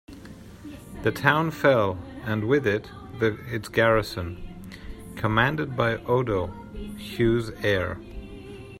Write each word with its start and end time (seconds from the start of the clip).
The 1.03 1.11
town 1.11 1.51
fell 1.51 1.99
and 2.25 2.45
with 2.47 2.65
it, 2.65 2.89
its 3.21 3.69
garrison, 3.69 4.67
commanded 5.15 5.77
by 5.77 5.97
Odo, 5.97 6.47
Hugh's 6.97 7.51
heir. 7.63 7.99